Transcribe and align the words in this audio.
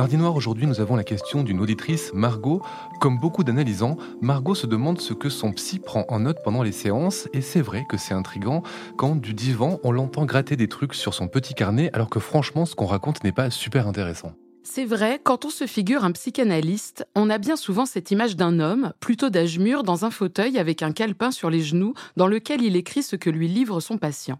Mardi 0.00 0.16
Noir, 0.16 0.34
aujourd'hui, 0.34 0.66
nous 0.66 0.80
avons 0.80 0.96
la 0.96 1.04
question 1.04 1.42
d'une 1.42 1.60
auditrice, 1.60 2.10
Margot. 2.14 2.62
Comme 3.00 3.18
beaucoup 3.18 3.44
d'analysants, 3.44 3.98
Margot 4.22 4.54
se 4.54 4.66
demande 4.66 4.98
ce 4.98 5.12
que 5.12 5.28
son 5.28 5.52
psy 5.52 5.78
prend 5.78 6.06
en 6.08 6.20
note 6.20 6.38
pendant 6.42 6.62
les 6.62 6.72
séances, 6.72 7.28
et 7.34 7.42
c'est 7.42 7.60
vrai 7.60 7.84
que 7.86 7.98
c'est 7.98 8.14
intrigant 8.14 8.62
quand, 8.96 9.14
du 9.14 9.34
divan, 9.34 9.78
on 9.84 9.92
l'entend 9.92 10.24
gratter 10.24 10.56
des 10.56 10.68
trucs 10.68 10.94
sur 10.94 11.12
son 11.12 11.28
petit 11.28 11.52
carnet, 11.52 11.90
alors 11.92 12.08
que 12.08 12.18
franchement, 12.18 12.64
ce 12.64 12.74
qu'on 12.74 12.86
raconte 12.86 13.22
n'est 13.24 13.32
pas 13.32 13.50
super 13.50 13.86
intéressant. 13.86 14.32
C'est 14.62 14.86
vrai, 14.86 15.20
quand 15.22 15.44
on 15.44 15.50
se 15.50 15.66
figure 15.66 16.02
un 16.02 16.12
psychanalyste, 16.12 17.06
on 17.14 17.28
a 17.28 17.36
bien 17.36 17.56
souvent 17.56 17.84
cette 17.84 18.10
image 18.10 18.36
d'un 18.36 18.58
homme, 18.58 18.94
plutôt 19.00 19.28
d'âge 19.28 19.58
mûr, 19.58 19.82
dans 19.82 20.06
un 20.06 20.10
fauteuil 20.10 20.56
avec 20.58 20.82
un 20.82 20.92
calepin 20.92 21.30
sur 21.30 21.50
les 21.50 21.60
genoux, 21.60 21.92
dans 22.16 22.26
lequel 22.26 22.62
il 22.62 22.74
écrit 22.74 23.02
ce 23.02 23.16
que 23.16 23.28
lui 23.28 23.48
livre 23.48 23.80
son 23.80 23.98
patient. 23.98 24.38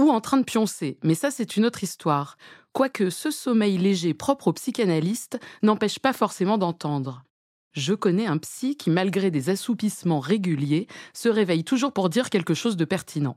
Ou 0.00 0.10
en 0.10 0.20
train 0.20 0.38
de 0.38 0.44
pioncer, 0.44 0.98
mais 1.02 1.14
ça 1.14 1.30
c'est 1.30 1.56
une 1.56 1.66
autre 1.66 1.82
histoire 1.82 2.36
quoique 2.72 3.10
ce 3.10 3.30
sommeil 3.30 3.78
léger 3.78 4.14
propre 4.14 4.48
aux 4.48 4.52
psychanalystes 4.52 5.38
n'empêche 5.62 5.98
pas 5.98 6.12
forcément 6.12 6.58
d'entendre. 6.58 7.24
Je 7.72 7.94
connais 7.94 8.26
un 8.26 8.38
psy 8.38 8.76
qui, 8.76 8.90
malgré 8.90 9.30
des 9.30 9.48
assoupissements 9.48 10.20
réguliers, 10.20 10.86
se 11.14 11.28
réveille 11.28 11.64
toujours 11.64 11.92
pour 11.92 12.10
dire 12.10 12.28
quelque 12.28 12.54
chose 12.54 12.76
de 12.76 12.84
pertinent. 12.84 13.36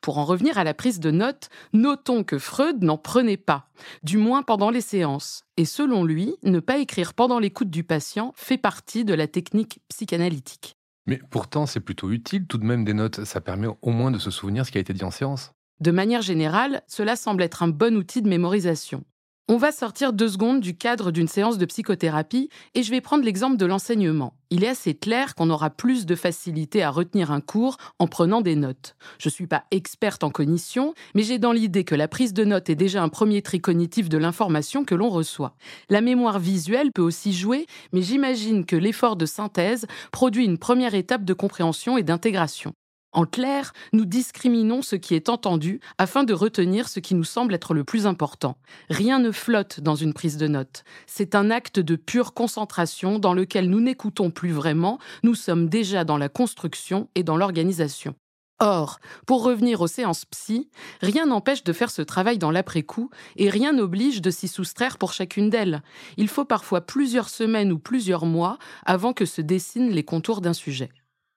Pour 0.00 0.18
en 0.18 0.24
revenir 0.24 0.58
à 0.58 0.64
la 0.64 0.74
prise 0.74 1.00
de 1.00 1.10
notes, 1.10 1.48
notons 1.72 2.22
que 2.22 2.38
Freud 2.38 2.84
n'en 2.84 2.98
prenait 2.98 3.36
pas, 3.36 3.68
du 4.04 4.16
moins 4.16 4.44
pendant 4.44 4.70
les 4.70 4.80
séances, 4.80 5.42
et 5.56 5.64
selon 5.64 6.04
lui, 6.04 6.36
ne 6.44 6.60
pas 6.60 6.78
écrire 6.78 7.14
pendant 7.14 7.40
l'écoute 7.40 7.70
du 7.70 7.82
patient 7.82 8.32
fait 8.36 8.58
partie 8.58 9.04
de 9.04 9.14
la 9.14 9.26
technique 9.26 9.80
psychanalytique. 9.88 10.76
Mais 11.06 11.20
pourtant, 11.30 11.66
c'est 11.66 11.80
plutôt 11.80 12.12
utile 12.12 12.46
tout 12.46 12.58
de 12.58 12.64
même 12.64 12.84
des 12.84 12.94
notes, 12.94 13.24
ça 13.24 13.40
permet 13.40 13.68
au 13.82 13.90
moins 13.90 14.12
de 14.12 14.18
se 14.18 14.30
souvenir 14.30 14.64
ce 14.64 14.70
qui 14.70 14.78
a 14.78 14.80
été 14.80 14.92
dit 14.92 15.04
en 15.04 15.10
séance. 15.10 15.52
De 15.80 15.92
manière 15.92 16.22
générale, 16.22 16.82
cela 16.88 17.14
semble 17.14 17.42
être 17.42 17.62
un 17.62 17.68
bon 17.68 17.96
outil 17.96 18.20
de 18.20 18.28
mémorisation. 18.28 19.04
On 19.50 19.56
va 19.56 19.72
sortir 19.72 20.12
deux 20.12 20.28
secondes 20.28 20.60
du 20.60 20.76
cadre 20.76 21.10
d'une 21.10 21.28
séance 21.28 21.56
de 21.56 21.64
psychothérapie 21.64 22.50
et 22.74 22.82
je 22.82 22.90
vais 22.90 23.00
prendre 23.00 23.24
l'exemple 23.24 23.56
de 23.56 23.64
l'enseignement. 23.64 24.34
Il 24.50 24.62
est 24.62 24.68
assez 24.68 24.92
clair 24.92 25.34
qu'on 25.34 25.48
aura 25.48 25.70
plus 25.70 26.04
de 26.04 26.16
facilité 26.16 26.82
à 26.82 26.90
retenir 26.90 27.30
un 27.30 27.40
cours 27.40 27.78
en 27.98 28.08
prenant 28.08 28.42
des 28.42 28.56
notes. 28.56 28.94
Je 29.18 29.28
ne 29.28 29.32
suis 29.32 29.46
pas 29.46 29.64
experte 29.70 30.22
en 30.22 30.30
cognition, 30.30 30.92
mais 31.14 31.22
j'ai 31.22 31.38
dans 31.38 31.52
l'idée 31.52 31.84
que 31.84 31.94
la 31.94 32.08
prise 32.08 32.34
de 32.34 32.44
notes 32.44 32.68
est 32.68 32.74
déjà 32.74 33.02
un 33.02 33.08
premier 33.08 33.40
tri 33.40 33.60
cognitif 33.60 34.10
de 34.10 34.18
l'information 34.18 34.84
que 34.84 34.94
l'on 34.94 35.08
reçoit. 35.08 35.54
La 35.88 36.02
mémoire 36.02 36.40
visuelle 36.40 36.92
peut 36.92 37.00
aussi 37.00 37.32
jouer, 37.32 37.66
mais 37.92 38.02
j'imagine 38.02 38.66
que 38.66 38.76
l'effort 38.76 39.16
de 39.16 39.26
synthèse 39.26 39.86
produit 40.12 40.44
une 40.44 40.58
première 40.58 40.94
étape 40.94 41.24
de 41.24 41.34
compréhension 41.34 41.96
et 41.96 42.02
d'intégration. 42.02 42.74
En 43.18 43.26
clair, 43.26 43.72
nous 43.92 44.04
discriminons 44.04 44.80
ce 44.80 44.94
qui 44.94 45.16
est 45.16 45.28
entendu 45.28 45.80
afin 45.98 46.22
de 46.22 46.32
retenir 46.32 46.88
ce 46.88 47.00
qui 47.00 47.16
nous 47.16 47.24
semble 47.24 47.52
être 47.52 47.74
le 47.74 47.82
plus 47.82 48.06
important. 48.06 48.56
Rien 48.90 49.18
ne 49.18 49.32
flotte 49.32 49.80
dans 49.80 49.96
une 49.96 50.14
prise 50.14 50.36
de 50.36 50.46
notes. 50.46 50.84
C'est 51.08 51.34
un 51.34 51.50
acte 51.50 51.80
de 51.80 51.96
pure 51.96 52.32
concentration 52.32 53.18
dans 53.18 53.34
lequel 53.34 53.70
nous 53.70 53.80
n'écoutons 53.80 54.30
plus 54.30 54.52
vraiment, 54.52 55.00
nous 55.24 55.34
sommes 55.34 55.68
déjà 55.68 56.04
dans 56.04 56.16
la 56.16 56.28
construction 56.28 57.08
et 57.16 57.24
dans 57.24 57.36
l'organisation. 57.36 58.14
Or, 58.60 59.00
pour 59.26 59.42
revenir 59.42 59.80
aux 59.80 59.88
séances 59.88 60.24
psy, 60.26 60.70
rien 61.00 61.26
n'empêche 61.26 61.64
de 61.64 61.72
faire 61.72 61.90
ce 61.90 62.02
travail 62.02 62.38
dans 62.38 62.52
l'après-coup 62.52 63.10
et 63.34 63.50
rien 63.50 63.72
n'oblige 63.72 64.22
de 64.22 64.30
s'y 64.30 64.46
soustraire 64.46 64.96
pour 64.96 65.12
chacune 65.12 65.50
d'elles. 65.50 65.82
Il 66.18 66.28
faut 66.28 66.44
parfois 66.44 66.82
plusieurs 66.82 67.30
semaines 67.30 67.72
ou 67.72 67.80
plusieurs 67.80 68.26
mois 68.26 68.58
avant 68.86 69.12
que 69.12 69.24
se 69.24 69.40
dessinent 69.40 69.90
les 69.90 70.04
contours 70.04 70.40
d'un 70.40 70.52
sujet. 70.52 70.90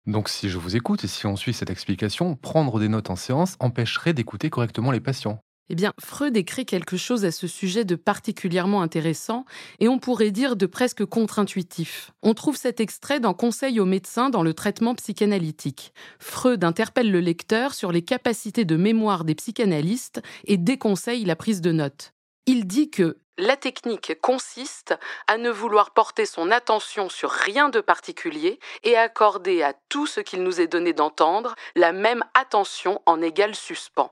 Donc 0.07 0.29
si 0.29 0.50
je 0.50 0.57
vous 0.57 0.75
écoute 0.75 1.03
et 1.03 1.07
si 1.07 1.28
on 1.28 1.35
suit 1.35 1.53
cette 1.53 1.69
explication, 1.69 2.35
prendre 2.35 2.79
des 2.79 2.89
notes 2.89 3.09
en 3.09 3.16
séance 3.16 3.56
empêcherait 3.59 4.13
d'écouter 4.13 4.50
correctement 4.50 4.91
les 4.91 5.00
patients. 5.00 5.39
Eh 5.69 5.75
bien, 5.75 5.94
Freud 6.01 6.35
écrit 6.35 6.66
quelque 6.66 6.97
chose 6.97 7.23
à 7.23 7.31
ce 7.31 7.47
sujet 7.47 7.85
de 7.85 7.95
particulièrement 7.95 8.81
intéressant 8.81 9.45
et 9.79 9.88
on 9.88 10.00
pourrait 10.00 10.31
dire 10.31 10.57
de 10.57 10.66
presque 10.66 11.06
contre-intuitif. 11.06 12.11
On 12.23 12.34
trouve 12.34 12.57
cet 12.57 12.81
extrait 12.81 13.22
dans 13.22 13.34
Conseil 13.34 13.79
aux 13.79 13.85
médecins 13.85 14.29
dans 14.29 14.44
le 14.44 14.53
traitement 14.53 14.95
psychanalytique. 14.95 15.94
Freud 16.19 16.66
interpelle 16.66 17.09
le 17.09 17.22
lecteur 17.22 17.73
sur 17.73 17.94
les 17.94 18.01
capacités 18.01 18.66
de 18.66 18.75
mémoire 18.75 19.23
des 19.23 19.35
psychanalystes 19.35 20.22
et 20.44 20.57
déconseille 20.57 21.23
la 21.23 21.38
prise 21.38 21.61
de 21.61 21.72
notes. 21.72 22.13
Il 22.47 22.66
dit 22.66 22.90
que 22.90 23.19
la 23.38 23.56
technique 23.56 24.19
consiste 24.22 24.97
à 25.28 25.38
ne 25.38 25.50
vouloir 25.50 25.91
porter 25.91 26.25
son 26.25 26.52
attention 26.52 27.09
sur 27.09 27.29
rien 27.29 27.69
de 27.69 27.79
particulier 27.79 28.59
et 28.84 28.97
accorder 28.97 29.63
à 29.63 29.74
tout 29.90 30.06
ce 30.06 30.19
qu'il 30.19 30.44
nous 30.44 30.59
est 30.59 30.68
donné 30.68 30.94
d'entendre 30.94 31.56
la 31.75 31.91
même 31.91 32.24
attention 32.34 33.02
en 33.06 33.22
égal 33.22 33.56
suspens. 33.56 34.12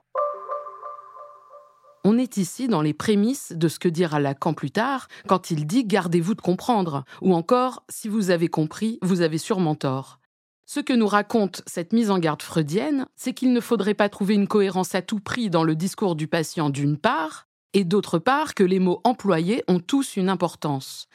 On 2.06 2.18
est 2.18 2.38
ici 2.38 2.68
dans 2.68 2.82
les 2.82 2.94
prémices 2.94 3.52
de 3.52 3.68
ce 3.68 3.78
que 3.78 3.90
dira 3.90 4.20
Lacan 4.20 4.54
plus 4.54 4.72
tard 4.72 5.08
quand 5.28 5.52
il 5.52 5.68
dit 5.68 5.84
Gardez-vous 5.84 6.34
de 6.34 6.42
comprendre, 6.42 7.04
ou 7.22 7.34
encore 7.34 7.84
Si 7.90 8.08
vous 8.08 8.32
avez 8.32 8.48
compris, 8.48 9.00
vous 9.02 9.22
avez 9.22 9.38
sûrement 9.38 9.76
tort. 9.76 10.20
Ce 10.66 10.80
que 10.80 10.94
nous 10.94 11.08
raconte 11.08 11.62
cette 11.66 11.94
mise 11.94 12.10
en 12.10 12.20
garde 12.20 12.42
freudienne, 12.42 13.08
c'est 13.16 13.34
qu'il 13.34 13.54
ne 13.54 13.60
faudrait 13.60 13.96
pas 13.96 14.08
trouver 14.08 14.36
une 14.36 14.48
cohérence 14.48 14.96
à 14.96 15.02
tout 15.02 15.20
prix 15.20 15.50
dans 15.50 15.64
le 15.64 15.76
discours 15.76 16.16
du 16.16 16.28
patient 16.28 16.70
d'une 16.70 16.98
part, 16.98 17.49
et 17.74 17.84
d'autre 17.84 18.19
part 18.19 18.53
que 18.53 18.63
les 18.63 18.80
mots 18.80 19.02
employés 19.03 19.63
ont 19.68 19.80
tous 19.80 20.18
une 20.18 20.30
importance. 20.30 21.07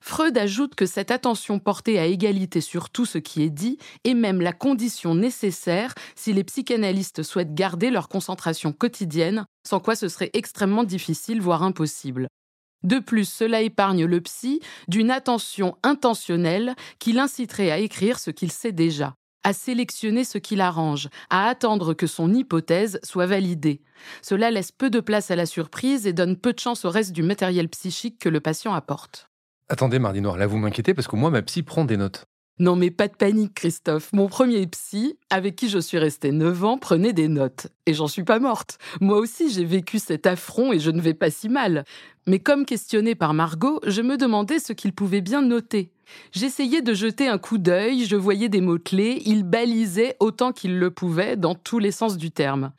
Freud 0.00 0.36
ajoute 0.36 0.74
que 0.74 0.84
cette 0.84 1.12
attention 1.12 1.60
portée 1.60 1.98
à 2.00 2.06
égalité 2.06 2.60
sur 2.60 2.90
tout 2.90 3.06
ce 3.06 3.18
qui 3.18 3.42
est 3.42 3.50
dit 3.50 3.78
est 4.02 4.14
même 4.14 4.40
la 4.40 4.52
condition 4.52 5.14
nécessaire 5.14 5.94
si 6.16 6.32
les 6.32 6.42
psychanalystes 6.42 7.22
souhaitent 7.22 7.54
garder 7.54 7.90
leur 7.90 8.08
concentration 8.08 8.72
quotidienne, 8.72 9.46
sans 9.66 9.78
quoi 9.78 9.94
ce 9.94 10.08
serait 10.08 10.30
extrêmement 10.32 10.82
difficile, 10.82 11.40
voire 11.40 11.62
impossible. 11.62 12.26
De 12.82 12.98
plus, 12.98 13.28
cela 13.28 13.62
épargne 13.62 14.04
le 14.04 14.20
psy 14.20 14.60
d'une 14.88 15.12
attention 15.12 15.76
intentionnelle 15.84 16.74
qui 16.98 17.12
l'inciterait 17.12 17.70
à 17.70 17.78
écrire 17.78 18.18
ce 18.18 18.32
qu'il 18.32 18.50
sait 18.50 18.72
déjà 18.72 19.14
à 19.44 19.52
sélectionner 19.52 20.24
ce 20.24 20.38
qui 20.38 20.56
l'arrange, 20.56 21.08
à 21.30 21.48
attendre 21.48 21.94
que 21.94 22.06
son 22.06 22.32
hypothèse 22.32 22.98
soit 23.02 23.26
validée. 23.26 23.82
Cela 24.22 24.50
laisse 24.50 24.72
peu 24.72 24.90
de 24.90 25.00
place 25.00 25.30
à 25.30 25.36
la 25.36 25.46
surprise 25.46 26.06
et 26.06 26.12
donne 26.12 26.36
peu 26.36 26.52
de 26.52 26.58
chance 26.58 26.84
au 26.84 26.90
reste 26.90 27.12
du 27.12 27.22
matériel 27.22 27.68
psychique 27.68 28.18
que 28.18 28.28
le 28.28 28.40
patient 28.40 28.74
apporte. 28.74 29.28
Attendez, 29.68 29.98
Mardi 29.98 30.20
Noir, 30.20 30.36
là 30.36 30.46
vous 30.46 30.58
m'inquiétez 30.58 30.94
parce 30.94 31.08
que 31.08 31.16
moi, 31.16 31.30
ma 31.30 31.42
psy 31.42 31.62
prend 31.62 31.84
des 31.84 31.96
notes. 31.96 32.26
Non 32.58 32.76
mais 32.76 32.90
pas 32.90 33.08
de 33.08 33.14
panique, 33.14 33.54
Christophe. 33.54 34.12
Mon 34.12 34.28
premier 34.28 34.66
psy, 34.66 35.16
avec 35.30 35.56
qui 35.56 35.68
je 35.68 35.78
suis 35.78 35.98
restée 35.98 36.32
9 36.32 36.64
ans, 36.64 36.78
prenait 36.78 37.12
des 37.12 37.28
notes. 37.28 37.68
Et 37.86 37.94
j'en 37.94 38.08
suis 38.08 38.24
pas 38.24 38.38
morte. 38.38 38.78
Moi 39.00 39.18
aussi, 39.18 39.50
j'ai 39.50 39.64
vécu 39.64 39.98
cet 39.98 40.26
affront 40.26 40.72
et 40.72 40.78
je 40.78 40.90
ne 40.90 41.00
vais 41.00 41.14
pas 41.14 41.30
si 41.30 41.48
mal. 41.48 41.84
Mais 42.26 42.38
comme 42.38 42.66
questionné 42.66 43.14
par 43.14 43.34
Margot, 43.34 43.80
je 43.86 44.02
me 44.02 44.16
demandais 44.16 44.58
ce 44.58 44.72
qu'il 44.72 44.92
pouvait 44.92 45.22
bien 45.22 45.42
noter. 45.42 45.90
J'essayais 46.32 46.82
de 46.82 46.94
jeter 46.94 47.26
un 47.26 47.38
coup 47.38 47.58
d'œil, 47.58 48.04
je 48.04 48.16
voyais 48.16 48.48
des 48.48 48.60
mots-clés, 48.60 49.22
il 49.24 49.44
balisait 49.44 50.16
autant 50.20 50.52
qu'il 50.52 50.78
le 50.78 50.90
pouvait 50.90 51.36
dans 51.36 51.54
tous 51.54 51.78
les 51.78 51.90
sens 51.90 52.16
du 52.16 52.30
terme. 52.30 52.72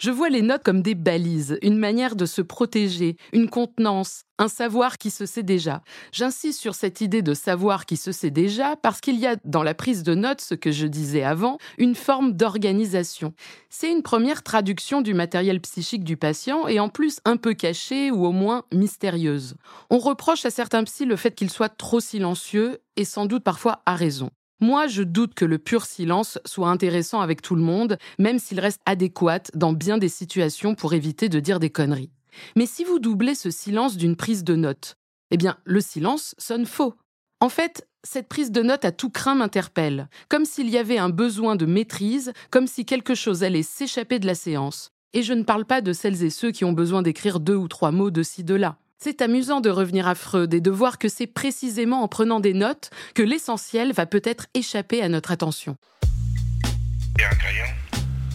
Je 0.00 0.10
vois 0.10 0.30
les 0.30 0.40
notes 0.40 0.62
comme 0.62 0.80
des 0.80 0.94
balises, 0.94 1.58
une 1.60 1.76
manière 1.76 2.16
de 2.16 2.24
se 2.24 2.40
protéger, 2.40 3.18
une 3.34 3.50
contenance, 3.50 4.22
un 4.38 4.48
savoir 4.48 4.96
qui 4.96 5.10
se 5.10 5.26
sait 5.26 5.42
déjà. 5.42 5.82
J'insiste 6.10 6.58
sur 6.58 6.74
cette 6.74 7.02
idée 7.02 7.20
de 7.20 7.34
savoir 7.34 7.84
qui 7.84 7.98
se 7.98 8.10
sait 8.10 8.30
déjà 8.30 8.76
parce 8.76 9.02
qu'il 9.02 9.18
y 9.18 9.26
a 9.26 9.36
dans 9.44 9.62
la 9.62 9.74
prise 9.74 10.02
de 10.02 10.14
notes, 10.14 10.40
ce 10.40 10.54
que 10.54 10.70
je 10.70 10.86
disais 10.86 11.22
avant, 11.22 11.58
une 11.76 11.94
forme 11.94 12.32
d'organisation. 12.32 13.34
C'est 13.68 13.92
une 13.92 14.02
première 14.02 14.42
traduction 14.42 15.02
du 15.02 15.12
matériel 15.12 15.60
psychique 15.60 16.02
du 16.02 16.16
patient 16.16 16.66
et 16.66 16.80
en 16.80 16.88
plus 16.88 17.20
un 17.26 17.36
peu 17.36 17.52
cachée 17.52 18.10
ou 18.10 18.24
au 18.24 18.32
moins 18.32 18.64
mystérieuse. 18.72 19.54
On 19.90 19.98
reproche 19.98 20.46
à 20.46 20.50
certains 20.50 20.84
psys 20.84 21.04
le 21.04 21.16
fait 21.16 21.34
qu'ils 21.34 21.50
soient 21.50 21.68
trop 21.68 22.00
silencieux 22.00 22.78
et 22.96 23.04
sans 23.04 23.26
doute 23.26 23.44
parfois 23.44 23.82
à 23.84 23.96
raison. 23.96 24.30
Moi, 24.60 24.86
je 24.88 25.02
doute 25.02 25.34
que 25.34 25.46
le 25.46 25.58
pur 25.58 25.86
silence 25.86 26.38
soit 26.44 26.68
intéressant 26.68 27.20
avec 27.20 27.40
tout 27.40 27.54
le 27.54 27.62
monde, 27.62 27.96
même 28.18 28.38
s'il 28.38 28.60
reste 28.60 28.80
adéquat 28.84 29.42
dans 29.54 29.72
bien 29.72 29.96
des 29.96 30.10
situations 30.10 30.74
pour 30.74 30.92
éviter 30.92 31.30
de 31.30 31.40
dire 31.40 31.60
des 31.60 31.70
conneries. 31.70 32.10
Mais 32.56 32.66
si 32.66 32.84
vous 32.84 32.98
doublez 32.98 33.34
ce 33.34 33.50
silence 33.50 33.96
d'une 33.96 34.16
prise 34.16 34.44
de 34.44 34.56
note, 34.56 34.96
eh 35.30 35.36
bien, 35.36 35.56
le 35.64 35.80
silence 35.80 36.34
sonne 36.38 36.66
faux. 36.66 36.94
En 37.40 37.48
fait, 37.48 37.88
cette 38.04 38.28
prise 38.28 38.50
de 38.50 38.62
note 38.62 38.84
à 38.84 38.92
tout 38.92 39.10
craint 39.10 39.34
m'interpelle, 39.34 40.08
comme 40.28 40.44
s'il 40.44 40.68
y 40.68 40.76
avait 40.76 40.98
un 40.98 41.08
besoin 41.08 41.56
de 41.56 41.66
maîtrise, 41.66 42.32
comme 42.50 42.66
si 42.66 42.84
quelque 42.84 43.14
chose 43.14 43.42
allait 43.42 43.62
s'échapper 43.62 44.18
de 44.18 44.26
la 44.26 44.34
séance. 44.34 44.90
Et 45.12 45.22
je 45.22 45.32
ne 45.32 45.42
parle 45.42 45.64
pas 45.64 45.80
de 45.80 45.92
celles 45.92 46.22
et 46.22 46.30
ceux 46.30 46.50
qui 46.50 46.64
ont 46.64 46.72
besoin 46.72 47.02
d'écrire 47.02 47.40
deux 47.40 47.56
ou 47.56 47.66
trois 47.66 47.92
mots 47.92 48.10
de 48.10 48.22
ci, 48.22 48.44
de 48.44 48.54
là. 48.54 48.76
C'est 49.02 49.22
amusant 49.22 49.62
de 49.62 49.70
revenir 49.70 50.06
à 50.06 50.14
Freud 50.14 50.52
et 50.52 50.60
de 50.60 50.70
voir 50.70 50.98
que 50.98 51.08
c'est 51.08 51.26
précisément 51.26 52.02
en 52.02 52.08
prenant 52.08 52.38
des 52.38 52.52
notes 52.52 52.90
que 53.14 53.22
l'essentiel 53.22 53.94
va 53.94 54.04
peut-être 54.04 54.46
échapper 54.52 55.00
à 55.00 55.08
notre 55.08 55.30
attention. 55.30 55.78
Et 57.18 57.24
un 57.24 57.30
crayon? 57.30 57.64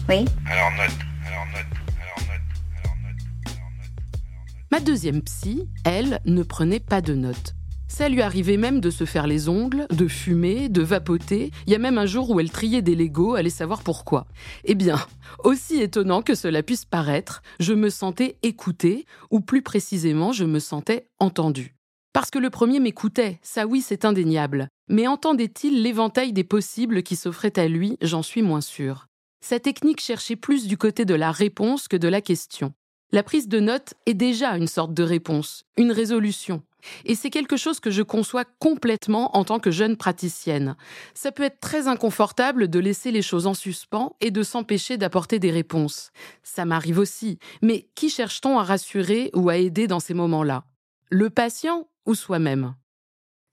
Oui. 0.08 0.24
Alors 0.44 0.72
note, 0.72 0.90
alors 1.24 1.46
note, 1.46 1.66
alors 1.94 2.18
note, 2.18 2.40
alors 2.82 2.96
note, 2.96 3.22
alors 3.44 3.54
note, 3.54 3.54
alors 3.54 3.70
note. 3.78 4.66
Ma 4.72 4.80
deuxième 4.80 5.22
psy, 5.22 5.68
elle, 5.84 6.20
ne 6.24 6.42
prenait 6.42 6.80
pas 6.80 7.00
de 7.00 7.14
notes. 7.14 7.54
Ça 7.88 8.08
lui 8.08 8.20
arrivait 8.20 8.56
même 8.56 8.80
de 8.80 8.90
se 8.90 9.04
faire 9.04 9.26
les 9.26 9.48
ongles, 9.48 9.86
de 9.90 10.08
fumer, 10.08 10.68
de 10.68 10.82
vapoter. 10.82 11.50
Il 11.66 11.72
y 11.72 11.76
a 11.76 11.78
même 11.78 11.98
un 11.98 12.06
jour 12.06 12.30
où 12.30 12.40
elle 12.40 12.50
triait 12.50 12.82
des 12.82 12.94
Legos, 12.94 13.34
allez 13.34 13.50
savoir 13.50 13.82
pourquoi. 13.82 14.26
Eh 14.64 14.74
bien, 14.74 14.98
aussi 15.44 15.80
étonnant 15.80 16.22
que 16.22 16.34
cela 16.34 16.62
puisse 16.62 16.84
paraître, 16.84 17.42
je 17.60 17.72
me 17.72 17.88
sentais 17.88 18.36
écoutée, 18.42 19.06
ou 19.30 19.40
plus 19.40 19.62
précisément, 19.62 20.32
je 20.32 20.44
me 20.44 20.58
sentais 20.58 21.08
entendue. 21.18 21.74
Parce 22.12 22.30
que 22.30 22.38
le 22.38 22.50
premier 22.50 22.80
m'écoutait, 22.80 23.38
ça 23.42 23.66
oui, 23.66 23.82
c'est 23.82 24.04
indéniable. 24.04 24.68
Mais 24.88 25.06
entendait-il 25.06 25.82
l'éventail 25.82 26.32
des 26.32 26.44
possibles 26.44 27.02
qui 27.02 27.14
s'offraient 27.14 27.58
à 27.58 27.68
lui 27.68 27.98
J'en 28.00 28.22
suis 28.22 28.42
moins 28.42 28.60
sûre. 28.60 29.06
Sa 29.44 29.60
technique 29.60 30.00
cherchait 30.00 30.36
plus 30.36 30.66
du 30.66 30.76
côté 30.76 31.04
de 31.04 31.14
la 31.14 31.30
réponse 31.30 31.88
que 31.88 31.96
de 31.96 32.08
la 32.08 32.20
question. 32.20 32.72
La 33.12 33.22
prise 33.22 33.48
de 33.48 33.60
notes 33.60 33.94
est 34.06 34.14
déjà 34.14 34.56
une 34.56 34.66
sorte 34.66 34.92
de 34.92 35.04
réponse, 35.04 35.64
une 35.76 35.92
résolution. 35.92 36.62
Et 37.04 37.14
c'est 37.14 37.30
quelque 37.30 37.56
chose 37.56 37.80
que 37.80 37.90
je 37.90 38.02
conçois 38.02 38.44
complètement 38.58 39.36
en 39.36 39.44
tant 39.44 39.58
que 39.58 39.70
jeune 39.70 39.96
praticienne. 39.96 40.76
Ça 41.14 41.32
peut 41.32 41.44
être 41.44 41.60
très 41.60 41.88
inconfortable 41.88 42.68
de 42.68 42.78
laisser 42.78 43.10
les 43.10 43.22
choses 43.22 43.46
en 43.46 43.54
suspens 43.54 44.14
et 44.20 44.30
de 44.30 44.42
s'empêcher 44.42 44.96
d'apporter 44.96 45.38
des 45.38 45.50
réponses. 45.50 46.10
Ça 46.42 46.64
m'arrive 46.64 46.98
aussi. 46.98 47.38
Mais 47.62 47.88
qui 47.94 48.10
cherche-t-on 48.10 48.58
à 48.58 48.64
rassurer 48.64 49.30
ou 49.34 49.48
à 49.48 49.56
aider 49.56 49.86
dans 49.86 50.00
ces 50.00 50.14
moments-là? 50.14 50.64
Le 51.10 51.30
patient 51.30 51.88
ou 52.06 52.14
soi-même? 52.14 52.74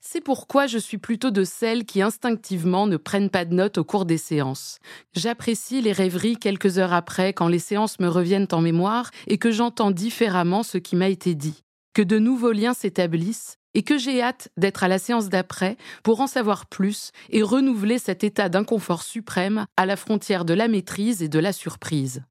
C'est 0.06 0.22
pourquoi 0.22 0.68
je 0.68 0.78
suis 0.78 0.98
plutôt 0.98 1.32
de 1.32 1.46
celles 1.46 1.86
qui 1.86 2.02
instinctivement 2.02 2.88
ne 2.88 2.98
prennent 2.98 3.30
pas 3.30 3.46
de 3.46 3.54
notes 3.54 3.78
au 3.78 3.84
cours 3.86 4.06
des 4.06 4.18
séances. 4.18 4.80
J'apprécie 5.16 5.82
les 5.82 5.94
rêveries 5.94 6.36
quelques 6.36 6.78
heures 6.78 6.94
après 6.94 7.32
quand 7.32 7.48
les 7.48 7.60
séances 7.60 8.00
me 8.00 8.10
reviennent 8.10 8.50
en 8.52 8.62
mémoire 8.62 9.12
et 9.28 9.38
que 9.38 9.50
j'entends 9.50 9.92
différemment 9.92 10.62
ce 10.62 10.78
qui 10.78 10.98
m'a 10.98 11.08
été 11.08 11.36
dit 11.36 11.64
que 11.94 12.02
de 12.02 12.20
nouveaux 12.20 12.52
liens 12.52 12.74
s'établissent 12.74 13.58
et 13.76 13.84
que 13.84 13.98
j'ai 13.98 14.22
hâte 14.22 14.50
d'être 14.58 14.84
à 14.84 14.88
la 14.88 15.00
séance 15.00 15.30
d'après 15.30 15.78
pour 16.04 16.22
en 16.22 16.28
savoir 16.28 16.66
plus 16.66 17.12
et 17.30 17.42
renouveler 17.42 17.98
cet 17.98 18.24
état 18.24 18.50
d'inconfort 18.50 19.04
suprême 19.04 19.66
à 19.78 19.86
la 19.86 19.96
frontière 19.96 20.44
de 20.44 20.54
la 20.54 20.68
maîtrise 20.68 21.24
et 21.24 21.30
de 21.30 21.40
la 21.40 21.54
surprise. 21.54 22.24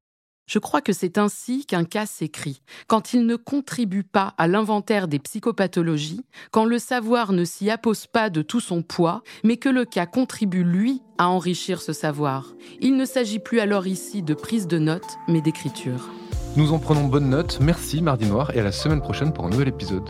Je 0.45 0.59
crois 0.59 0.81
que 0.81 0.93
c'est 0.93 1.17
ainsi 1.17 1.65
qu'un 1.65 1.85
cas 1.85 2.05
s'écrit, 2.05 2.61
quand 2.87 3.13
il 3.13 3.25
ne 3.25 3.35
contribue 3.35 4.03
pas 4.03 4.33
à 4.37 4.47
l'inventaire 4.47 5.07
des 5.07 5.19
psychopathologies, 5.19 6.25
quand 6.51 6.65
le 6.65 6.79
savoir 6.79 7.31
ne 7.31 7.45
s'y 7.45 7.69
appose 7.69 8.07
pas 8.07 8.29
de 8.29 8.41
tout 8.41 8.59
son 8.59 8.81
poids, 8.81 9.23
mais 9.43 9.57
que 9.57 9.69
le 9.69 9.85
cas 9.85 10.05
contribue, 10.05 10.63
lui, 10.63 11.01
à 11.17 11.29
enrichir 11.29 11.81
ce 11.81 11.93
savoir. 11.93 12.53
Il 12.81 12.97
ne 12.97 13.05
s'agit 13.05 13.39
plus 13.39 13.59
alors 13.59 13.87
ici 13.87 14.21
de 14.21 14.33
prise 14.33 14.67
de 14.67 14.79
notes, 14.79 15.17
mais 15.27 15.41
d'écriture. 15.41 16.09
Nous 16.55 16.73
en 16.73 16.79
prenons 16.79 17.05
bonne 17.05 17.29
note. 17.29 17.59
Merci 17.61 18.01
Mardi 18.01 18.25
Noir 18.25 18.51
et 18.55 18.59
à 18.59 18.63
la 18.63 18.71
semaine 18.71 19.01
prochaine 19.01 19.33
pour 19.33 19.45
un 19.45 19.49
nouvel 19.49 19.69
épisode. 19.69 20.09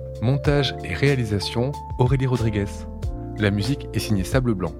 montage 0.21 0.75
et 0.83 0.93
réalisation 0.93 1.71
Aurélie 1.97 2.27
Rodriguez. 2.27 2.65
La 3.37 3.51
musique 3.51 3.87
est 3.93 3.99
signée 3.99 4.23
Sable 4.23 4.53
Blanc. 4.53 4.73